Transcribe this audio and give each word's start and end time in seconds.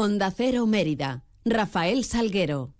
Onda 0.00 0.30
Cero 0.30 0.64
Mérida. 0.66 1.24
Rafael 1.44 2.04
Salguero. 2.04 2.72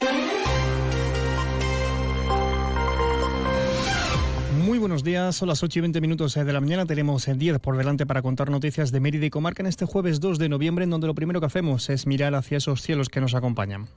Muy 4.64 4.78
buenos 4.78 5.02
días, 5.02 5.34
son 5.34 5.48
las 5.48 5.64
8 5.64 5.80
y 5.80 5.82
20 5.82 6.00
minutos 6.00 6.34
de 6.34 6.52
la 6.52 6.60
mañana. 6.60 6.86
Tenemos 6.86 7.26
10 7.26 7.58
por 7.58 7.76
delante 7.76 8.06
para 8.06 8.22
contar 8.22 8.50
noticias 8.50 8.92
de 8.92 9.00
Mérida 9.00 9.26
y 9.26 9.30
Comarca 9.30 9.64
en 9.64 9.66
este 9.66 9.84
jueves 9.84 10.20
2 10.20 10.38
de 10.38 10.48
noviembre, 10.48 10.84
en 10.84 10.90
donde 10.90 11.08
lo 11.08 11.14
primero 11.16 11.40
que 11.40 11.46
hacemos 11.46 11.90
es 11.90 12.06
mirar 12.06 12.36
hacia 12.36 12.58
esos 12.58 12.82
cielos 12.82 13.08
que 13.08 13.20
nos 13.20 13.34
acompañan. 13.34 13.88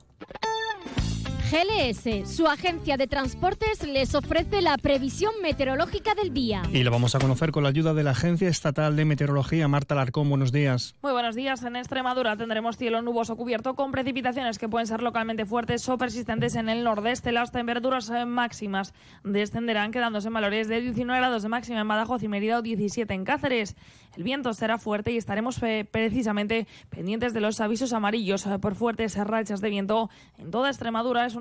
GLS, 1.52 2.34
su 2.34 2.48
agencia 2.48 2.96
de 2.96 3.08
transportes, 3.08 3.86
les 3.86 4.16
ofrece 4.16 4.62
la 4.62 4.78
previsión 4.78 5.34
meteorológica 5.44 6.16
del 6.16 6.34
día. 6.34 6.62
Y 6.72 6.82
lo 6.84 6.92
vamos 6.92 7.14
a 7.14 7.20
conocer 7.20 7.52
con 7.52 7.64
la 7.64 7.70
ayuda 7.70 7.94
de 7.94 8.04
la 8.04 8.12
Agencia 8.12 8.48
Estatal 8.48 8.96
de 8.96 9.04
Meteorología. 9.04 9.68
Marta 9.68 9.94
Larcón, 9.94 10.30
buenos 10.30 10.54
días. 10.54 10.96
Muy 11.02 11.12
buenos 11.12 11.36
días. 11.36 11.62
En 11.64 11.76
Extremadura 11.76 12.38
tendremos 12.38 12.78
cielo 12.78 13.02
nuboso 13.02 13.36
cubierto 13.36 13.76
con 13.76 13.92
precipitaciones 13.92 14.60
que 14.60 14.70
pueden 14.70 14.88
ser 14.88 15.04
localmente 15.04 15.46
fuertes 15.46 15.90
o 15.90 15.98
persistentes 15.98 16.56
en 16.56 16.70
el 16.70 16.86
nordeste. 16.86 17.34
Las 17.34 17.52
temperaturas 17.52 18.10
eh, 18.12 18.24
máximas 18.24 18.94
descenderán 19.26 19.92
quedándose 19.92 20.30
en 20.30 20.36
valores 20.36 20.70
de 20.70 20.80
19 20.80 21.20
grados 21.20 21.44
de 21.44 21.50
máxima 21.50 21.82
en 21.82 21.88
Badajoz 21.90 22.24
y 22.24 22.30
Mérida 22.30 22.60
o 22.60 22.62
17 22.62 23.14
en 23.14 23.26
Cáceres. 23.26 23.76
El 24.16 24.24
viento 24.24 24.54
será 24.54 24.78
fuerte 24.78 25.12
y 25.12 25.18
estaremos 25.18 25.62
eh, 25.64 25.88
precisamente 25.90 26.68
pendientes 26.90 27.34
de 27.34 27.40
los 27.40 27.62
avisos 27.62 27.94
amarillos 27.94 28.46
eh, 28.46 28.60
por 28.60 28.76
fuertes 28.76 29.16
rachas 29.16 29.62
de 29.62 29.70
viento 29.70 30.10
en 30.38 30.52
toda 30.52 30.70
Extremadura. 30.70 31.26
Es 31.26 31.36
una 31.36 31.41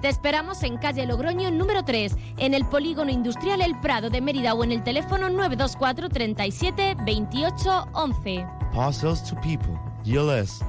Te 0.00 0.08
esperamos 0.08 0.62
en 0.62 0.78
calle 0.78 1.04
Logroño 1.04 1.50
número 1.50 1.84
3, 1.84 2.16
en 2.38 2.54
el 2.54 2.64
Polígono 2.64 3.10
Industrial 3.10 3.60
El 3.60 3.78
Prado 3.80 4.08
de 4.08 4.22
Mérida 4.22 4.54
o 4.54 4.64
en 4.64 4.72
el 4.72 4.82
teléfono 4.82 5.28
924 5.28 6.08
37 6.08 6.96
28 7.04 7.88
11. 7.92 8.46
Parcels 8.72 9.22
to 9.28 9.38
people. 9.42 9.78
GLS. 10.04 10.64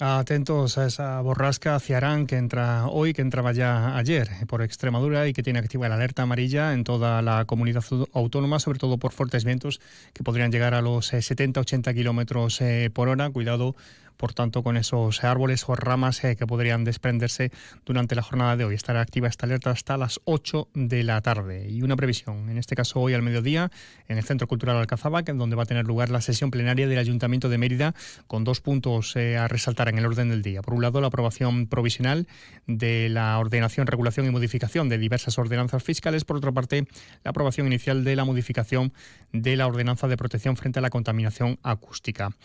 Atentos 0.00 0.78
a 0.78 0.86
esa 0.86 1.20
borrasca 1.20 1.76
hacia 1.76 1.98
Arán 1.98 2.26
que 2.26 2.38
entra 2.38 2.86
hoy, 2.88 3.12
que 3.12 3.22
entraba 3.22 3.52
ya 3.52 3.96
ayer 3.96 4.28
por 4.48 4.62
Extremadura 4.62 5.28
y 5.28 5.32
que 5.32 5.42
tiene 5.44 5.60
activa 5.60 5.88
la 5.88 5.94
alerta 5.94 6.22
amarilla 6.22 6.72
en 6.72 6.82
toda 6.82 7.22
la 7.22 7.44
comunidad 7.44 7.84
autónoma, 8.14 8.58
sobre 8.58 8.80
todo 8.80 8.98
por 8.98 9.12
fuertes 9.12 9.44
vientos 9.44 9.80
que 10.12 10.24
podrían 10.24 10.50
llegar 10.50 10.74
a 10.74 10.80
los 10.80 11.12
70-80 11.12 11.94
kilómetros 11.94 12.60
eh, 12.62 12.90
por 12.92 13.08
hora. 13.08 13.30
Cuidado 13.30 13.76
por 14.20 14.34
tanto, 14.34 14.62
con 14.62 14.76
esos 14.76 15.24
árboles 15.24 15.64
o 15.66 15.74
ramas 15.74 16.22
eh, 16.24 16.36
que 16.36 16.46
podrían 16.46 16.84
desprenderse 16.84 17.50
durante 17.86 18.14
la 18.14 18.20
jornada 18.20 18.54
de 18.54 18.66
hoy. 18.66 18.74
Estará 18.74 19.00
activa 19.00 19.28
esta 19.28 19.46
alerta 19.46 19.70
hasta 19.70 19.96
las 19.96 20.20
8 20.24 20.68
de 20.74 21.02
la 21.04 21.22
tarde. 21.22 21.70
Y 21.70 21.80
una 21.80 21.96
previsión, 21.96 22.50
en 22.50 22.58
este 22.58 22.76
caso 22.76 23.00
hoy 23.00 23.14
al 23.14 23.22
mediodía, 23.22 23.70
en 24.08 24.18
el 24.18 24.24
Centro 24.24 24.46
Cultural 24.46 24.76
Alcazaba, 24.76 25.22
donde 25.22 25.56
va 25.56 25.62
a 25.62 25.66
tener 25.66 25.86
lugar 25.86 26.10
la 26.10 26.20
sesión 26.20 26.50
plenaria 26.50 26.86
del 26.86 26.98
Ayuntamiento 26.98 27.48
de 27.48 27.56
Mérida, 27.56 27.94
con 28.26 28.44
dos 28.44 28.60
puntos 28.60 29.16
eh, 29.16 29.38
a 29.38 29.48
resaltar 29.48 29.88
en 29.88 29.96
el 29.96 30.04
orden 30.04 30.28
del 30.28 30.42
día. 30.42 30.60
Por 30.60 30.74
un 30.74 30.82
lado, 30.82 31.00
la 31.00 31.06
aprobación 31.06 31.66
provisional 31.66 32.28
de 32.66 33.08
la 33.08 33.38
ordenación, 33.38 33.86
regulación 33.86 34.26
y 34.26 34.30
modificación 34.30 34.90
de 34.90 34.98
diversas 34.98 35.38
ordenanzas 35.38 35.82
fiscales. 35.82 36.26
Por 36.26 36.36
otra 36.36 36.52
parte, 36.52 36.86
la 37.24 37.30
aprobación 37.30 37.66
inicial 37.66 38.04
de 38.04 38.16
la 38.16 38.26
modificación 38.26 38.92
de 39.32 39.56
la 39.56 39.66
ordenanza 39.66 40.08
de 40.08 40.18
protección 40.18 40.58
frente 40.58 40.78
a 40.78 40.82
la 40.82 40.90
contaminación 40.90 41.58
acústica. 41.62 42.36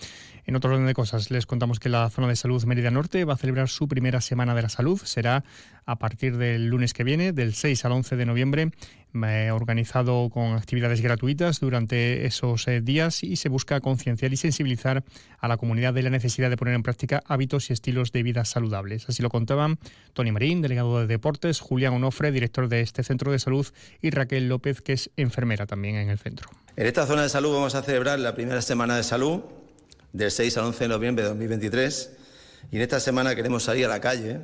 En 0.46 0.56
otro 0.56 0.72
orden 0.72 0.86
de 0.86 0.94
cosas, 0.94 1.32
les 1.32 1.46
contamos 1.46 1.65
que 1.74 1.90
la 1.90 2.10
zona 2.10 2.28
de 2.28 2.36
salud 2.36 2.64
Mérida 2.66 2.92
Norte 2.92 3.26
va 3.26 3.34
a 3.34 3.38
celebrar 3.38 3.70
su 3.70 3.88
primera 3.88 4.22
semana 4.22 4.54
de 4.54 4.62
la 4.62 4.70
salud. 4.70 5.02
Será 5.04 5.44
a 5.86 5.98
partir 5.98 6.38
del 6.38 6.68
lunes 6.68 6.94
que 6.94 7.04
viene, 7.04 7.32
del 7.32 7.54
6 7.54 7.86
al 7.86 7.92
11 7.92 8.16
de 8.16 8.26
noviembre, 8.26 8.72
eh, 9.24 9.50
organizado 9.52 10.30
con 10.30 10.54
actividades 10.54 11.02
gratuitas 11.02 11.60
durante 11.60 12.26
esos 12.26 12.68
eh, 12.68 12.82
días 12.82 13.24
y 13.24 13.36
se 13.36 13.50
busca 13.50 13.82
concienciar 13.82 14.32
y 14.34 14.38
sensibilizar 14.38 15.04
a 15.40 15.48
la 15.48 15.58
comunidad 15.58 15.94
de 15.94 16.04
la 16.04 16.10
necesidad 16.10 16.50
de 16.50 16.58
poner 16.58 16.76
en 16.76 16.84
práctica 16.84 17.24
hábitos 17.26 17.70
y 17.70 17.74
estilos 17.74 18.12
de 18.12 18.24
vida 18.24 18.46
saludables. 18.46 19.10
Así 19.10 19.24
lo 19.24 19.30
contaban 19.30 19.80
Tony 20.14 20.32
Marín, 20.32 20.62
delegado 20.62 21.00
de 21.00 21.08
deportes, 21.08 21.60
Julián 21.60 21.94
Onofre, 21.94 22.32
director 22.32 22.68
de 22.68 22.82
este 22.82 23.04
centro 23.04 23.32
de 23.32 23.40
salud, 23.40 23.66
y 24.02 24.12
Raquel 24.12 24.48
López, 24.48 24.82
que 24.82 24.94
es 24.94 25.10
enfermera 25.18 25.66
también 25.66 25.96
en 25.96 26.10
el 26.10 26.20
centro. 26.20 26.50
En 26.76 26.86
esta 26.86 27.08
zona 27.08 27.24
de 27.24 27.30
salud 27.30 27.54
vamos 27.54 27.74
a 27.74 27.82
celebrar 27.82 28.20
la 28.20 28.36
primera 28.36 28.62
semana 28.62 28.98
de 28.98 29.04
salud 29.04 29.42
del 30.16 30.32
6 30.32 30.58
al 30.58 30.66
11 30.66 30.86
de 30.86 30.88
noviembre 30.88 31.24
de 31.24 31.30
2023 31.30 32.12
y 32.72 32.78
en 32.78 32.82
esta 32.82 33.02
semana 33.02 33.36
queremos 33.36 33.64
salir 33.64 33.86
a 33.86 33.90
la 33.90 34.00
calle 34.00 34.40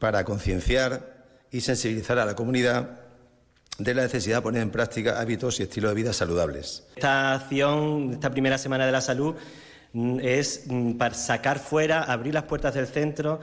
para 0.00 0.24
concienciar 0.24 1.26
y 1.52 1.60
sensibilizar 1.60 2.18
a 2.18 2.24
la 2.24 2.34
comunidad 2.34 2.98
de 3.78 3.94
la 3.94 4.02
necesidad 4.02 4.38
de 4.38 4.42
poner 4.42 4.62
en 4.62 4.70
práctica 4.70 5.20
hábitos 5.20 5.60
y 5.60 5.62
estilos 5.62 5.92
de 5.92 5.94
vida 5.94 6.12
saludables. 6.12 6.84
Esta 6.96 7.34
acción, 7.34 8.14
esta 8.14 8.30
primera 8.30 8.58
semana 8.58 8.84
de 8.84 8.90
la 8.90 9.00
salud, 9.00 9.36
mm, 9.92 10.18
es 10.22 10.64
mm, 10.66 10.94
para 10.94 11.14
sacar 11.14 11.60
fuera, 11.60 12.02
abrir 12.02 12.34
las 12.34 12.44
puertas 12.44 12.74
del 12.74 12.88
centro 12.88 13.38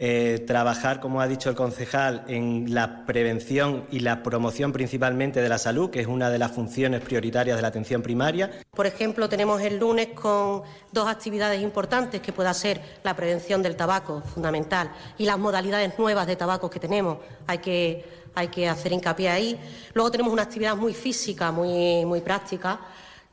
eh, 0.00 0.44
trabajar, 0.46 1.00
como 1.00 1.20
ha 1.20 1.26
dicho 1.26 1.50
el 1.50 1.56
concejal, 1.56 2.24
en 2.28 2.72
la 2.72 3.04
prevención 3.04 3.84
y 3.90 3.98
la 3.98 4.22
promoción 4.22 4.72
principalmente 4.72 5.40
de 5.40 5.48
la 5.48 5.58
salud, 5.58 5.90
que 5.90 6.00
es 6.00 6.06
una 6.06 6.30
de 6.30 6.38
las 6.38 6.52
funciones 6.52 7.00
prioritarias 7.00 7.56
de 7.56 7.62
la 7.62 7.68
atención 7.68 8.00
primaria. 8.00 8.48
Por 8.70 8.86
ejemplo, 8.86 9.28
tenemos 9.28 9.60
el 9.60 9.78
lunes 9.78 10.08
con 10.14 10.62
dos 10.92 11.08
actividades 11.08 11.60
importantes, 11.60 12.20
que 12.20 12.32
pueda 12.32 12.54
ser 12.54 12.80
la 13.02 13.16
prevención 13.16 13.60
del 13.60 13.74
tabaco, 13.74 14.22
fundamental, 14.22 14.92
y 15.18 15.24
las 15.24 15.36
modalidades 15.36 15.98
nuevas 15.98 16.28
de 16.28 16.36
tabaco 16.36 16.70
que 16.70 16.78
tenemos. 16.78 17.18
Hay 17.48 17.58
que, 17.58 18.04
hay 18.36 18.48
que 18.48 18.68
hacer 18.68 18.92
hincapié 18.92 19.30
ahí. 19.30 19.60
Luego 19.94 20.12
tenemos 20.12 20.32
una 20.32 20.42
actividad 20.42 20.76
muy 20.76 20.94
física, 20.94 21.50
muy, 21.50 22.04
muy 22.04 22.20
práctica, 22.20 22.80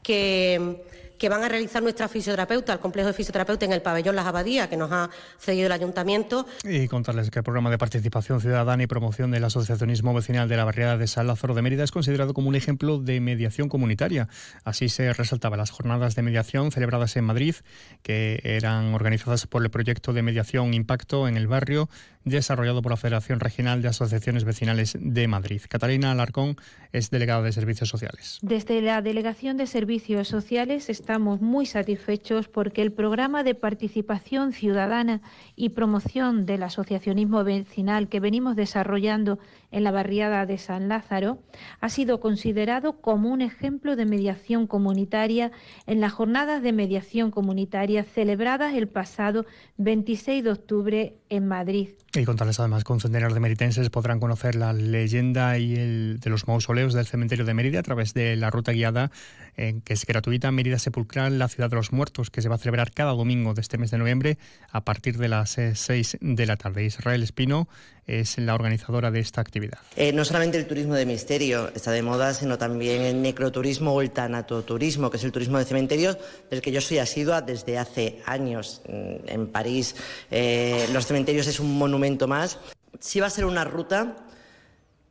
que 0.01 0.83
que 1.17 1.29
van 1.29 1.43
a 1.43 1.49
realizar 1.49 1.81
nuestra 1.81 2.07
fisioterapeuta, 2.07 2.73
el 2.73 2.79
complejo 2.79 3.07
de 3.07 3.13
fisioterapeuta 3.13 3.65
en 3.65 3.73
el 3.73 3.81
pabellón 3.81 4.15
Las 4.15 4.25
Abadías, 4.25 4.67
que 4.67 4.77
nos 4.77 4.91
ha 4.91 5.09
cedido 5.37 5.67
el 5.67 5.71
ayuntamiento. 5.71 6.45
Y 6.63 6.87
contarles 6.87 7.29
que 7.29 7.39
el 7.39 7.43
programa 7.43 7.69
de 7.69 7.77
participación 7.77 8.41
ciudadana 8.41 8.83
y 8.83 8.87
promoción 8.87 9.31
del 9.31 9.43
asociacionismo 9.43 10.13
vecinal 10.13 10.49
de 10.49 10.57
la 10.57 10.65
barriada 10.65 10.97
de 10.97 11.07
San 11.07 11.27
Lázaro 11.27 11.53
de 11.53 11.61
Mérida 11.61 11.83
es 11.83 11.91
considerado 11.91 12.33
como 12.33 12.49
un 12.49 12.55
ejemplo 12.55 12.99
de 12.99 13.19
mediación 13.19 13.69
comunitaria. 13.69 14.27
Así 14.63 14.89
se 14.89 15.13
resaltaba 15.13 15.57
las 15.57 15.71
jornadas 15.71 16.15
de 16.15 16.21
mediación 16.21 16.71
celebradas 16.71 17.15
en 17.15 17.25
Madrid, 17.25 17.55
que 18.01 18.41
eran 18.43 18.93
organizadas 18.93 19.47
por 19.47 19.63
el 19.63 19.69
proyecto 19.69 20.13
de 20.13 20.21
mediación 20.21 20.73
Impacto 20.73 21.27
en 21.27 21.37
el 21.37 21.47
barrio, 21.47 21.89
desarrollado 22.25 22.81
por 22.81 22.91
la 22.91 22.97
Federación 22.97 23.39
Regional 23.39 23.81
de 23.81 23.87
Asociaciones 23.87 24.43
Vecinales 24.43 24.97
de 24.99 25.27
Madrid. 25.27 25.61
Catalina 25.69 26.11
Alarcón 26.11 26.57
es 26.91 27.11
delegada 27.11 27.43
de 27.43 27.51
Servicios 27.51 27.87
Sociales. 27.87 28.39
Desde 28.41 28.81
la 28.81 29.01
Delegación 29.01 29.57
de 29.57 29.67
Servicios 29.67 30.27
Sociales 30.27 30.89
estamos 30.89 31.39
muy 31.39 31.65
satisfechos 31.67 32.47
porque 32.47 32.81
el 32.81 32.91
programa 32.91 33.43
de 33.43 33.53
participación 33.53 34.53
ciudadana 34.53 35.21
y 35.55 35.69
promoción 35.69 36.45
del 36.45 36.63
asociacionismo 36.63 37.43
vecinal 37.43 38.09
que 38.09 38.19
venimos 38.19 38.55
desarrollando 38.55 39.39
en 39.71 39.83
la 39.83 39.91
barriada 39.91 40.45
de 40.45 40.57
San 40.57 40.87
Lázaro 40.87 41.39
ha 41.79 41.89
sido 41.89 42.19
considerado 42.19 43.01
como 43.01 43.29
un 43.29 43.41
ejemplo 43.41 43.95
de 43.95 44.05
mediación 44.05 44.67
comunitaria 44.67 45.51
en 45.85 46.01
las 46.01 46.13
jornadas 46.13 46.63
de 46.63 46.71
mediación 46.71 47.29
comunitaria 47.29 48.03
celebradas 48.03 48.73
el 48.73 48.87
pasado 48.87 49.45
26 49.77 50.43
de 50.43 50.51
octubre 50.51 51.13
en 51.29 51.47
Madrid. 51.47 51.89
Y 52.13 52.23
contarles 52.23 52.59
además 52.59 52.83
con 52.83 52.99
centenares 52.99 53.33
de 53.33 53.39
meritenses 53.39 53.89
podrán 53.89 54.19
conocer 54.19 54.55
la 54.55 54.73
leyenda 54.73 55.57
y 55.57 55.75
el 55.75 56.19
de 56.19 56.29
los 56.29 56.47
mausoleos 56.47 56.93
del 56.93 57.05
cementerio 57.05 57.45
de 57.45 57.53
Mérida 57.53 57.79
a 57.79 57.83
través 57.83 58.13
de 58.13 58.35
la 58.35 58.49
ruta 58.49 58.71
guiada 58.71 59.11
que 59.55 59.93
es 59.93 60.05
gratuita 60.05 60.51
Mérida 60.51 60.79
Sepulcral, 60.79 61.39
la 61.39 61.47
ciudad 61.47 61.69
de 61.69 61.77
los 61.77 61.93
muertos, 61.93 62.29
que 62.29 62.41
se 62.41 62.49
va 62.49 62.55
a 62.55 62.57
celebrar 62.57 62.91
cada 62.91 63.11
domingo 63.11 63.53
de 63.53 63.61
este 63.61 63.77
mes 63.77 63.91
de 63.91 63.97
noviembre 63.97 64.37
a 64.69 64.83
partir 64.83 65.17
de 65.17 65.29
las 65.29 65.57
6 65.73 66.13
eh, 66.15 66.17
de 66.21 66.45
la 66.45 66.57
tarde. 66.57 66.83
Israel 66.83 67.23
Espino 67.23 67.67
es 68.07 68.37
la 68.37 68.53
organizadora 68.53 69.11
de 69.11 69.19
esta 69.19 69.41
actividad. 69.41 69.79
Eh, 69.95 70.13
no 70.13 70.25
solamente 70.25 70.57
el 70.57 70.67
turismo 70.67 70.93
de 70.93 71.05
misterio 71.05 71.71
está 71.73 71.91
de 71.91 72.01
moda, 72.01 72.33
sino 72.33 72.57
también 72.57 73.01
el 73.01 73.21
necroturismo 73.21 73.93
o 73.93 74.01
el 74.01 74.11
tanatoturismo, 74.11 75.09
que 75.09 75.17
es 75.17 75.23
el 75.23 75.31
turismo 75.31 75.57
de 75.57 75.65
cementerios, 75.65 76.17
del 76.49 76.61
que 76.61 76.71
yo 76.71 76.81
soy 76.81 76.99
asidua 76.99 77.41
desde 77.41 77.77
hace 77.77 78.21
años. 78.25 78.81
Mm, 78.87 79.27
en 79.27 79.47
París, 79.47 79.95
eh, 80.29 80.87
los 80.93 81.07
cementerios 81.07 81.47
es 81.47 81.59
un 81.59 81.77
monumento 81.77 82.27
más. 82.27 82.59
Sí 82.99 83.19
va 83.19 83.27
a 83.27 83.31
ser 83.31 83.45
una 83.45 83.63
ruta 83.63 84.15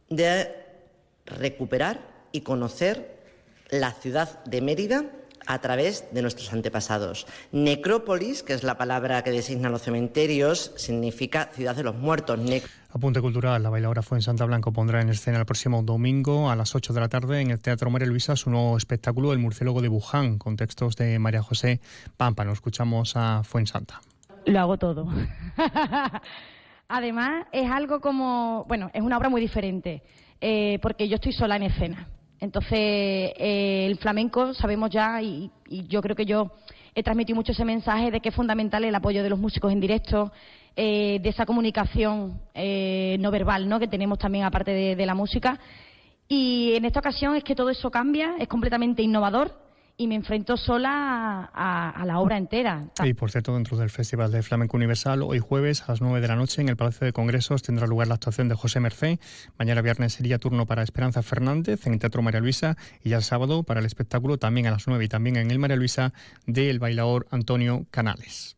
de 0.08 0.48
recuperar 1.26 2.00
y 2.32 2.42
conocer 2.42 3.14
la 3.70 3.92
ciudad 3.92 4.44
de 4.44 4.60
Mérida 4.60 5.04
a 5.46 5.60
través 5.60 6.06
de 6.12 6.22
nuestros 6.22 6.52
antepasados. 6.52 7.26
Necrópolis, 7.52 8.42
que 8.42 8.54
es 8.54 8.62
la 8.62 8.76
palabra 8.76 9.22
que 9.22 9.30
designa 9.30 9.70
los 9.70 9.82
cementerios, 9.82 10.72
significa 10.76 11.50
ciudad 11.52 11.76
de 11.76 11.82
los 11.82 11.94
muertos. 11.96 12.38
Apunte 12.90 13.20
cultural, 13.20 13.62
la 13.62 13.70
bailadora 13.70 14.02
fue 14.02 14.18
en 14.18 14.22
Santa 14.22 14.44
Blanca 14.44 14.70
pondrá 14.70 15.00
en 15.00 15.08
escena 15.08 15.38
el 15.38 15.46
próximo 15.46 15.82
domingo 15.82 16.50
a 16.50 16.56
las 16.56 16.74
8 16.74 16.92
de 16.92 17.00
la 17.00 17.08
tarde 17.08 17.40
en 17.40 17.50
el 17.50 17.60
Teatro 17.60 17.90
María 17.90 18.06
Luisa 18.06 18.36
su 18.36 18.50
nuevo 18.50 18.76
espectáculo 18.76 19.32
El 19.32 19.40
murciélago 19.40 19.82
de 19.82 19.88
Wuhan, 19.88 20.38
con 20.38 20.56
textos 20.56 20.94
de 20.96 21.18
María 21.18 21.42
José 21.42 21.80
Pampa. 22.16 22.44
Nos 22.44 22.54
escuchamos 22.54 23.16
a 23.16 23.42
Fuensanta. 23.42 24.00
Lo 24.46 24.60
hago 24.60 24.78
todo. 24.78 25.08
Además, 26.88 27.46
es 27.50 27.70
algo 27.70 28.00
como, 28.00 28.64
bueno, 28.68 28.90
es 28.94 29.02
una 29.02 29.16
obra 29.16 29.28
muy 29.28 29.40
diferente, 29.40 30.02
eh, 30.40 30.78
porque 30.80 31.08
yo 31.08 31.16
estoy 31.16 31.32
sola 31.32 31.56
en 31.56 31.64
escena. 31.64 32.08
Entonces, 32.44 32.72
eh, 32.72 33.86
el 33.86 33.96
flamenco 33.96 34.52
sabemos 34.52 34.90
ya, 34.90 35.22
y, 35.22 35.50
yo 35.88 36.02
creo 36.02 36.14
que 36.14 36.26
yo 36.26 36.52
he 36.94 37.02
transmitido 37.02 37.36
mucho 37.36 37.52
ese 37.52 37.64
mensaje 37.64 38.10
de 38.10 38.20
que 38.20 38.28
es 38.28 38.34
fundamental 38.34 38.84
el 38.84 38.94
apoyo 38.94 39.22
de 39.22 39.30
los 39.30 39.38
músicos 39.38 39.72
en 39.72 39.80
directo, 39.80 40.30
eh, 40.76 41.20
de 41.22 41.28
esa 41.30 41.46
comunicación 41.46 42.40
eh, 42.52 43.16
no 43.18 43.30
verbal 43.30 43.66
¿no? 43.66 43.80
que 43.80 43.88
tenemos 43.88 44.18
también 44.18 44.44
aparte 44.44 44.94
de 44.94 45.06
la 45.06 45.14
música. 45.14 45.58
Y 46.28 46.74
en 46.74 46.84
esta 46.84 47.00
ocasión 47.00 47.34
es 47.34 47.44
que 47.44 47.54
todo 47.54 47.70
eso 47.70 47.90
cambia, 47.90 48.34
es 48.38 48.46
completamente 48.46 49.02
innovador 49.02 49.63
y 49.96 50.06
me 50.06 50.16
enfrento 50.16 50.56
sola 50.56 51.50
a, 51.54 52.04
la 52.04 52.18
obra 52.18 52.36
entera. 52.36 52.86
Y 53.04 53.14
por 53.14 53.30
cierto, 53.30 53.54
dentro 53.54 53.76
del 53.76 53.90
Festival 53.90 54.32
de 54.32 54.42
Flamenco 54.42 54.76
Universal, 54.76 55.22
hoy 55.22 55.38
jueves 55.38 55.82
a 55.82 55.92
las 55.92 56.00
9 56.00 56.20
de 56.20 56.28
la 56.28 56.36
noche 56.36 56.60
en 56.60 56.68
el 56.68 56.76
Palacio 56.76 57.04
de 57.04 57.12
Congresos 57.12 57.62
tendrá 57.62 57.86
lugar 57.86 58.08
la 58.08 58.14
actuación 58.14 58.48
de 58.48 58.54
José 58.54 58.80
Mercé. 58.80 59.20
Mañana 59.58 59.82
viernes 59.82 60.14
sería 60.14 60.38
turno 60.38 60.66
para 60.66 60.82
Esperanza 60.82 61.22
Fernández 61.22 61.86
en 61.86 61.94
el 61.94 61.98
Teatro 61.98 62.22
María 62.22 62.40
Luisa 62.40 62.76
y 63.02 63.10
ya 63.10 63.16
el 63.16 63.22
sábado 63.22 63.62
para 63.62 63.80
el 63.80 63.86
espectáculo 63.86 64.38
también 64.38 64.66
a 64.66 64.72
las 64.72 64.86
9 64.86 65.04
y 65.04 65.08
también 65.08 65.36
en 65.36 65.50
el 65.50 65.58
María 65.58 65.76
Luisa 65.76 66.12
del 66.46 66.78
bailador 66.78 67.26
Antonio 67.30 67.86
Canales. 67.90 68.56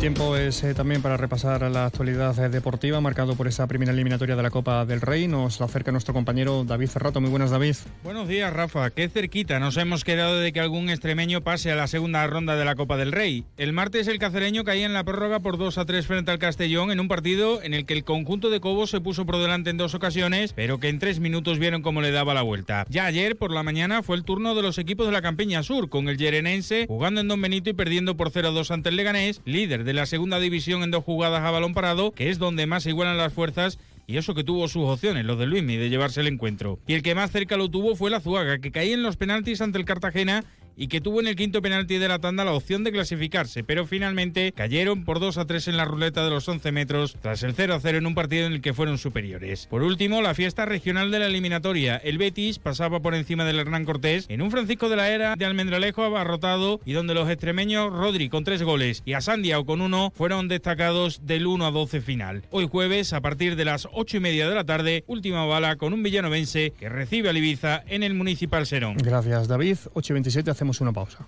Tiempo 0.00 0.36
es 0.36 0.62
eh, 0.62 0.74
también 0.74 1.02
para 1.02 1.16
repasar 1.16 1.68
la 1.72 1.86
actualidad 1.86 2.38
eh, 2.38 2.48
deportiva, 2.48 3.00
marcado 3.00 3.34
por 3.34 3.48
esa 3.48 3.66
primera 3.66 3.90
eliminatoria 3.90 4.36
de 4.36 4.42
la 4.44 4.50
Copa 4.50 4.86
del 4.86 5.00
Rey. 5.00 5.26
Nos 5.26 5.60
acerca 5.60 5.90
nuestro 5.90 6.14
compañero 6.14 6.62
David 6.62 6.86
Ferrato. 6.86 7.20
Muy 7.20 7.30
buenas, 7.30 7.50
David. 7.50 7.74
Buenos 8.04 8.28
días, 8.28 8.52
Rafa. 8.52 8.90
Qué 8.90 9.08
cerquita 9.08 9.58
nos 9.58 9.76
hemos 9.76 10.04
quedado 10.04 10.38
de 10.38 10.52
que 10.52 10.60
algún 10.60 10.88
extremeño 10.88 11.40
pase 11.40 11.72
a 11.72 11.74
la 11.74 11.88
segunda 11.88 12.24
ronda 12.28 12.54
de 12.54 12.64
la 12.64 12.76
Copa 12.76 12.96
del 12.96 13.10
Rey. 13.10 13.44
El 13.56 13.72
martes 13.72 14.06
el 14.06 14.20
cacereño 14.20 14.62
caía 14.62 14.86
en 14.86 14.92
la 14.92 15.02
prórroga 15.02 15.40
por 15.40 15.58
2 15.58 15.78
a 15.78 15.84
3 15.84 16.06
frente 16.06 16.30
al 16.30 16.38
Castellón 16.38 16.92
en 16.92 17.00
un 17.00 17.08
partido 17.08 17.60
en 17.60 17.74
el 17.74 17.84
que 17.84 17.94
el 17.94 18.04
conjunto 18.04 18.50
de 18.50 18.60
Cobos 18.60 18.90
se 18.90 19.00
puso 19.00 19.26
por 19.26 19.38
delante 19.38 19.70
en 19.70 19.78
dos 19.78 19.94
ocasiones, 19.94 20.52
pero 20.52 20.78
que 20.78 20.90
en 20.90 21.00
tres 21.00 21.18
minutos 21.18 21.58
vieron 21.58 21.82
cómo 21.82 22.02
le 22.02 22.12
daba 22.12 22.34
la 22.34 22.42
vuelta. 22.42 22.86
Ya 22.88 23.06
ayer 23.06 23.36
por 23.36 23.50
la 23.50 23.64
mañana 23.64 24.04
fue 24.04 24.16
el 24.16 24.22
turno 24.22 24.54
de 24.54 24.62
los 24.62 24.78
equipos 24.78 25.06
de 25.06 25.12
la 25.12 25.22
Campeña 25.22 25.64
Sur, 25.64 25.88
con 25.88 26.08
el 26.08 26.18
Yerenense 26.18 26.86
jugando 26.86 27.20
en 27.20 27.26
Don 27.26 27.42
Benito 27.42 27.68
y 27.70 27.72
perdiendo 27.72 28.16
por 28.16 28.30
0 28.30 28.48
a 28.48 28.52
2 28.52 28.70
ante 28.70 28.90
el 28.90 28.96
Leganés, 28.96 29.40
líder 29.44 29.82
de 29.87 29.87
la 29.94 30.06
segunda 30.06 30.38
división 30.38 30.82
en 30.82 30.90
dos 30.90 31.04
jugadas 31.04 31.42
a 31.42 31.50
balón 31.50 31.74
parado, 31.74 32.12
que 32.12 32.30
es 32.30 32.38
donde 32.38 32.66
más 32.66 32.82
se 32.82 32.90
igualan 32.90 33.16
las 33.16 33.32
fuerzas 33.32 33.78
y 34.06 34.16
eso 34.16 34.34
que 34.34 34.42
tuvo 34.42 34.68
sus 34.68 34.84
opciones, 34.84 35.26
los 35.26 35.38
de 35.38 35.46
Luismi, 35.46 35.76
de 35.76 35.90
llevarse 35.90 36.20
el 36.22 36.28
encuentro. 36.28 36.78
Y 36.86 36.94
el 36.94 37.02
que 37.02 37.14
más 37.14 37.30
cerca 37.30 37.58
lo 37.58 37.68
tuvo 37.68 37.94
fue 37.94 38.10
la 38.10 38.20
Zuaga, 38.20 38.58
que 38.58 38.72
caía 38.72 38.94
en 38.94 39.02
los 39.02 39.16
penaltis 39.16 39.60
ante 39.60 39.78
el 39.78 39.84
Cartagena 39.84 40.44
y 40.78 40.86
que 40.86 41.00
tuvo 41.00 41.20
en 41.20 41.26
el 41.26 41.36
quinto 41.36 41.60
penalti 41.60 41.98
de 41.98 42.08
la 42.08 42.20
tanda 42.20 42.44
la 42.44 42.52
opción 42.52 42.84
de 42.84 42.92
clasificarse, 42.92 43.64
pero 43.64 43.84
finalmente 43.84 44.52
cayeron 44.52 45.04
por 45.04 45.18
2 45.18 45.36
a 45.36 45.44
3 45.44 45.68
en 45.68 45.76
la 45.76 45.84
ruleta 45.84 46.24
de 46.24 46.30
los 46.30 46.48
11 46.48 46.70
metros 46.72 47.16
tras 47.20 47.42
el 47.42 47.54
0 47.54 47.74
a 47.74 47.80
0 47.80 47.98
en 47.98 48.06
un 48.06 48.14
partido 48.14 48.46
en 48.46 48.52
el 48.52 48.60
que 48.60 48.72
fueron 48.72 48.96
superiores. 48.96 49.66
Por 49.66 49.82
último, 49.82 50.22
la 50.22 50.34
fiesta 50.34 50.64
regional 50.64 51.10
de 51.10 51.18
la 51.18 51.26
eliminatoria. 51.26 51.96
El 51.96 52.16
Betis 52.16 52.60
pasaba 52.60 53.00
por 53.00 53.14
encima 53.14 53.44
del 53.44 53.58
Hernán 53.58 53.84
Cortés 53.84 54.26
en 54.28 54.40
un 54.40 54.52
Francisco 54.52 54.88
de 54.88 54.96
la 54.96 55.10
Era 55.10 55.34
de 55.36 55.44
Almendralejo 55.44 56.04
abarrotado 56.04 56.80
y 56.84 56.92
donde 56.92 57.14
los 57.14 57.28
extremeños 57.28 57.92
Rodri 57.92 58.28
con 58.28 58.44
tres 58.44 58.62
goles 58.62 59.02
y 59.04 59.14
Asandia 59.14 59.62
con 59.64 59.80
uno 59.80 60.12
fueron 60.14 60.46
destacados 60.46 61.26
del 61.26 61.48
1 61.48 61.66
a 61.66 61.70
12 61.72 62.00
final. 62.00 62.42
Hoy 62.50 62.68
jueves, 62.70 63.12
a 63.12 63.20
partir 63.20 63.56
de 63.56 63.64
las 63.64 63.88
8 63.92 64.18
y 64.18 64.20
media 64.20 64.48
de 64.48 64.54
la 64.54 64.64
tarde, 64.64 65.02
última 65.08 65.44
bala 65.44 65.74
con 65.76 65.92
un 65.92 66.04
villanovense 66.04 66.72
que 66.78 66.88
recibe 66.88 67.28
al 67.28 67.36
Ibiza 67.36 67.82
en 67.88 68.04
el 68.04 68.14
Municipal 68.14 68.66
Serón. 68.66 68.96
Gracias, 68.98 69.48
David. 69.48 69.78
8 69.94 70.12
y 70.12 70.14
27 70.14 70.50
hacemos 70.50 70.67
una 70.80 70.92
pausa. 70.92 71.26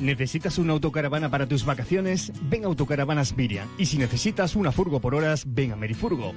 ¿Necesitas 0.00 0.58
una 0.58 0.72
autocaravana 0.72 1.30
para 1.30 1.46
tus 1.46 1.64
vacaciones? 1.64 2.32
Ven 2.48 2.64
a 2.64 2.68
Autocaravanas 2.68 3.36
Miriam. 3.36 3.68
Y 3.76 3.86
si 3.86 3.98
necesitas 3.98 4.56
una 4.56 4.72
furgo 4.72 5.00
por 5.00 5.14
horas, 5.14 5.44
ven 5.46 5.72
a 5.72 5.76
Merifurgo. 5.76 6.32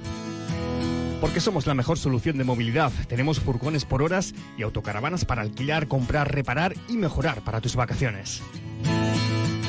Porque 1.24 1.40
somos 1.40 1.66
la 1.66 1.72
mejor 1.72 1.98
solución 1.98 2.36
de 2.36 2.44
movilidad. 2.44 2.92
Tenemos 3.08 3.40
furgones 3.40 3.86
por 3.86 4.02
horas 4.02 4.34
y 4.58 4.62
autocaravanas 4.62 5.24
para 5.24 5.40
alquilar, 5.40 5.88
comprar, 5.88 6.30
reparar 6.30 6.74
y 6.86 6.98
mejorar 6.98 7.42
para 7.42 7.62
tus 7.62 7.76
vacaciones. 7.76 8.42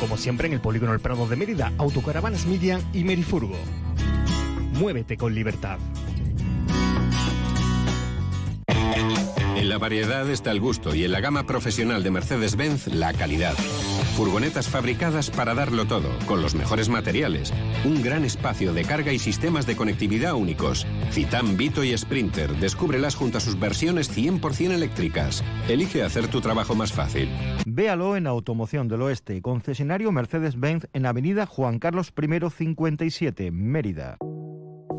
Como 0.01 0.17
siempre 0.17 0.47
en 0.47 0.53
el 0.53 0.59
Polígono 0.59 0.91
El 0.91 0.99
Prado 0.99 1.25
de 1.29 1.37
Mérida, 1.37 1.71
Autocaravanas 1.77 2.45
Media 2.45 2.81
y 2.91 3.05
Merifurgo. 3.05 3.55
Muévete 4.73 5.15
con 5.15 5.33
libertad. 5.33 5.77
En 9.55 9.69
la 9.69 9.77
variedad 9.77 10.29
está 10.29 10.51
el 10.51 10.59
gusto 10.59 10.93
y 10.93 11.05
en 11.05 11.13
la 11.13 11.21
gama 11.21 11.47
profesional 11.47 12.03
de 12.03 12.11
Mercedes-Benz 12.11 12.87
la 12.87 13.13
calidad. 13.13 13.55
Furgonetas 14.15 14.69
fabricadas 14.69 15.29
para 15.29 15.53
darlo 15.53 15.85
todo, 15.85 16.07
con 16.25 16.41
los 16.41 16.55
mejores 16.55 16.87
materiales. 16.87 17.53
Un 17.83 18.01
gran 18.01 18.23
espacio 18.23 18.71
de 18.71 18.85
carga 18.85 19.11
y 19.11 19.19
sistemas 19.19 19.65
de 19.67 19.75
conectividad 19.75 20.35
únicos. 20.35 20.87
Citan, 21.11 21.57
Vito 21.57 21.83
y 21.83 21.95
Sprinter. 21.97 22.55
Descúbrelas 22.55 23.15
junto 23.15 23.39
a 23.39 23.41
sus 23.41 23.59
versiones 23.59 24.09
100% 24.15 24.71
eléctricas. 24.71 25.43
Elige 25.67 26.01
hacer 26.01 26.29
tu 26.29 26.39
trabajo 26.39 26.75
más 26.75 26.93
fácil. 26.93 27.27
Véalo 27.65 28.15
en 28.15 28.25
Automoción 28.25 28.87
del 28.87 29.01
Oeste, 29.01 29.41
concesionario 29.41 30.13
Mercedes-Benz 30.13 30.87
en 30.93 31.05
Avenida 31.05 31.45
Juan 31.45 31.79
Carlos 31.79 32.13
I 32.17 32.49
57, 32.49 33.51
Mérida. 33.51 34.17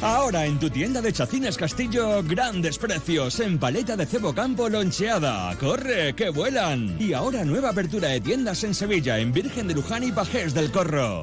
Ahora 0.00 0.46
en 0.46 0.60
tu 0.60 0.70
tienda 0.70 1.02
de 1.02 1.12
Chacines 1.12 1.56
Castillo, 1.56 2.22
grandes 2.22 2.78
precios 2.78 3.40
en 3.40 3.58
paleta 3.58 3.96
de 3.96 4.06
cebo 4.06 4.32
campo 4.32 4.68
loncheada. 4.68 5.52
¡Corre, 5.58 6.14
que 6.14 6.30
vuelan! 6.30 6.96
Y 7.00 7.14
ahora 7.14 7.44
nueva 7.44 7.70
apertura 7.70 8.08
de 8.08 8.20
tiendas 8.20 8.62
en 8.62 8.74
Sevilla, 8.74 9.18
en 9.18 9.32
Virgen 9.32 9.66
de 9.66 9.74
Luján 9.74 10.04
y 10.04 10.12
Pajés 10.12 10.54
del 10.54 10.70
Corro. 10.70 11.22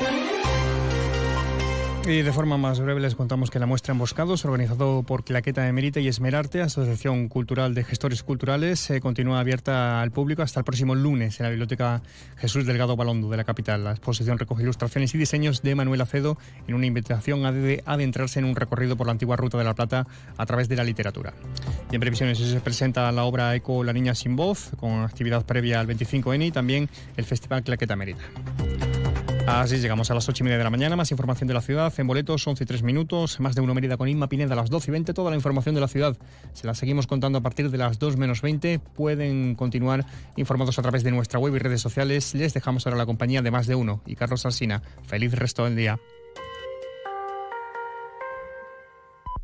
Y 2.07 2.21
de 2.21 2.31
forma 2.31 2.57
más 2.59 2.79
breve 2.79 3.01
les 3.01 3.15
contamos 3.15 3.49
que 3.49 3.57
la 3.57 3.65
muestra 3.65 3.93
Emboscados, 3.93 4.45
organizado 4.45 5.01
por 5.01 5.23
Claqueta 5.23 5.67
Emerita 5.67 5.99
y 5.99 6.07
Esmerarte, 6.07 6.61
Asociación 6.61 7.29
Cultural 7.29 7.73
de 7.73 7.83
Gestores 7.83 8.21
Culturales, 8.21 8.91
eh, 8.91 9.01
continúa 9.01 9.39
abierta 9.39 10.03
al 10.03 10.11
público 10.11 10.43
hasta 10.43 10.59
el 10.59 10.65
próximo 10.65 10.93
lunes 10.93 11.39
en 11.39 11.45
la 11.45 11.49
Biblioteca 11.49 12.03
Jesús 12.37 12.67
Delgado 12.67 12.95
Balondo 12.95 13.27
de 13.31 13.37
la 13.37 13.43
capital. 13.43 13.83
La 13.83 13.89
exposición 13.89 14.37
recoge 14.37 14.61
ilustraciones 14.61 15.15
y 15.15 15.17
diseños 15.17 15.63
de 15.63 15.73
Manuel 15.73 15.99
Acedo 15.99 16.37
en 16.67 16.75
una 16.75 16.85
invitación 16.85 17.43
a 17.43 17.91
adentrarse 17.91 18.37
en 18.37 18.45
un 18.45 18.55
recorrido 18.55 18.95
por 18.95 19.07
la 19.07 19.13
antigua 19.13 19.35
Ruta 19.35 19.57
de 19.57 19.63
la 19.63 19.73
Plata 19.73 20.05
a 20.37 20.45
través 20.45 20.69
de 20.69 20.75
la 20.75 20.83
literatura. 20.83 21.33
Y 21.91 21.95
en 21.95 22.01
previsiones 22.01 22.37
se 22.37 22.59
presenta 22.59 23.11
la 23.11 23.23
obra 23.23 23.55
Eco 23.55 23.83
La 23.83 23.93
Niña 23.93 24.13
Sin 24.13 24.35
Voz, 24.35 24.69
con 24.77 25.01
actividad 25.01 25.43
previa 25.43 25.79
al 25.79 25.87
25N 25.87 26.45
y 26.45 26.51
también 26.51 26.87
el 27.17 27.25
Festival 27.25 27.63
Claqueta 27.63 27.95
Emerita. 27.95 28.25
Así 29.47 29.77
llegamos 29.77 30.09
a 30.09 30.15
las 30.15 30.27
8 30.27 30.41
y 30.41 30.45
media 30.45 30.57
de 30.57 30.63
la 30.63 30.71
mañana. 30.71 30.95
Más 30.95 31.11
información 31.11 31.47
de 31.47 31.53
la 31.53 31.61
ciudad 31.61 31.93
en 31.97 32.07
boletos, 32.07 32.47
11 32.47 32.63
y 32.63 32.67
3 32.67 32.81
minutos. 32.81 33.39
Más 33.39 33.53
de 33.53 33.61
uno 33.61 33.75
Mérida 33.75 33.95
con 33.95 34.07
Inma 34.07 34.27
Pineda 34.27 34.53
a 34.53 34.55
las 34.55 34.71
12 34.71 34.89
y 34.89 34.91
20. 34.91 35.13
Toda 35.13 35.29
la 35.29 35.35
información 35.35 35.75
de 35.75 35.81
la 35.81 35.87
ciudad 35.87 36.17
se 36.53 36.65
la 36.65 36.73
seguimos 36.73 37.05
contando 37.05 37.37
a 37.37 37.41
partir 37.41 37.69
de 37.69 37.77
las 37.77 37.99
2 37.99 38.17
menos 38.17 38.41
20. 38.41 38.79
Pueden 38.79 39.53
continuar 39.53 40.03
informados 40.35 40.79
a 40.79 40.81
través 40.81 41.03
de 41.03 41.11
nuestra 41.11 41.39
web 41.39 41.55
y 41.55 41.59
redes 41.59 41.81
sociales. 41.81 42.33
Les 42.33 42.55
dejamos 42.55 42.87
ahora 42.87 42.97
la 42.97 43.05
compañía 43.05 43.43
de 43.43 43.51
más 43.51 43.67
de 43.67 43.75
uno. 43.75 44.01
Y 44.07 44.15
Carlos 44.15 44.45
Alsina, 44.47 44.81
feliz 45.03 45.31
resto 45.33 45.63
del 45.65 45.75
día. 45.75 45.99